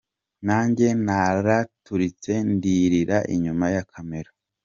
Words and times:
Nanjye 0.47 0.87
naraturitse 1.05 2.31
ndirira 2.53 3.17
inyuma 3.35 3.65
ya 3.75 3.83
camera. 3.91 4.29